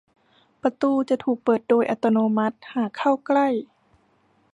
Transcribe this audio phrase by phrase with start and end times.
[0.61, 3.47] ประตูจะถูกเปิดโดยอัตโนมัติหากเข้าใกล้